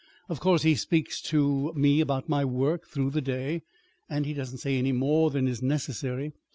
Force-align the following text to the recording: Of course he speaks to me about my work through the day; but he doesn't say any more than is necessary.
Of 0.29 0.39
course 0.39 0.63
he 0.63 0.73
speaks 0.73 1.21
to 1.29 1.71
me 1.75 1.99
about 2.01 2.27
my 2.27 2.43
work 2.43 2.87
through 2.87 3.11
the 3.11 3.21
day; 3.21 3.61
but 4.09 4.25
he 4.25 4.33
doesn't 4.33 4.57
say 4.57 4.79
any 4.79 4.91
more 4.93 5.29
than 5.29 5.47
is 5.47 5.61
necessary. 5.61 6.33